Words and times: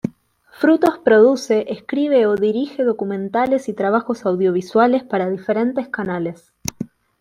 Frutos 0.59 0.97
produce, 0.97 1.65
escribe 1.67 2.25
o 2.25 2.33
dirige 2.35 2.83
documentales 2.83 3.69
y 3.69 3.75
trabajos 3.75 4.25
audiovisuales 4.25 5.03
para 5.03 5.29
diferentes 5.29 5.89
canales. 5.89 6.53